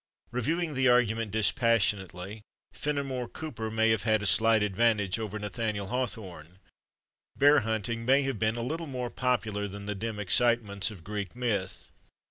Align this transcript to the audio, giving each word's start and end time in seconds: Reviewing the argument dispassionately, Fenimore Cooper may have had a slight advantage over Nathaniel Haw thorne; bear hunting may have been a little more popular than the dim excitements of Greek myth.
Reviewing 0.31 0.73
the 0.73 0.87
argument 0.87 1.29
dispassionately, 1.29 2.41
Fenimore 2.73 3.27
Cooper 3.27 3.69
may 3.69 3.91
have 3.91 4.01
had 4.01 4.23
a 4.23 4.25
slight 4.25 4.63
advantage 4.63 5.19
over 5.19 5.37
Nathaniel 5.37 5.89
Haw 5.89 6.07
thorne; 6.07 6.57
bear 7.37 7.59
hunting 7.59 8.03
may 8.03 8.23
have 8.23 8.39
been 8.39 8.55
a 8.55 8.63
little 8.63 8.87
more 8.87 9.11
popular 9.11 9.67
than 9.67 9.85
the 9.85 9.93
dim 9.93 10.17
excitements 10.17 10.89
of 10.89 11.03
Greek 11.03 11.35
myth. 11.35 11.91